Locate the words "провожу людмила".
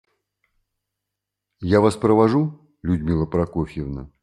1.95-3.25